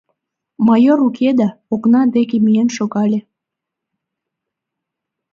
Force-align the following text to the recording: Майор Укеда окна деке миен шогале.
Майор 0.67 0.99
Укеда 1.07 1.47
окна 1.73 2.01
деке 2.15 2.35
миен 2.45 2.69
шогале. 2.77 3.19